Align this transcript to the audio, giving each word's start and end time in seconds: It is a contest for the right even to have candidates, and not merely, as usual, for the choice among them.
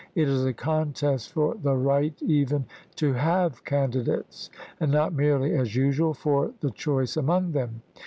It 0.15 0.27
is 0.27 0.45
a 0.45 0.51
contest 0.53 1.31
for 1.31 1.53
the 1.61 1.75
right 1.75 2.19
even 2.23 2.65
to 2.95 3.13
have 3.13 3.63
candidates, 3.65 4.49
and 4.79 4.91
not 4.91 5.13
merely, 5.13 5.53
as 5.53 5.75
usual, 5.75 6.15
for 6.15 6.55
the 6.61 6.71
choice 6.71 7.17
among 7.17 7.51
them. 7.51 7.83